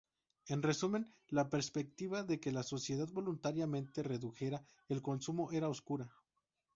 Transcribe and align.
En 0.53 0.63
resumen, 0.63 1.03
la 1.39 1.43
perspectiva 1.51 2.23
de 2.23 2.39
que 2.39 2.51
la 2.51 2.63
sociedad 2.63 3.07
voluntariamente 3.13 4.01
redujera 4.01 4.65
el 4.89 4.99
consumo 5.03 5.51
era 5.51 5.69
oscura. 5.69 6.09